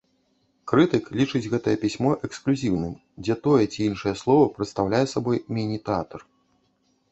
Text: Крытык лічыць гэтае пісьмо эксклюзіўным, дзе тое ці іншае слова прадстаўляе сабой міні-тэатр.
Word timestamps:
Крытык 0.69 1.03
лічыць 1.19 1.41
гэтае 1.53 1.75
пісьмо 1.83 2.09
эксклюзіўным, 2.29 2.97
дзе 3.25 3.37
тое 3.45 3.61
ці 3.71 3.79
іншае 3.91 4.15
слова 4.25 4.51
прадстаўляе 4.57 5.05
сабой 5.15 5.37
міні-тэатр. 5.59 6.29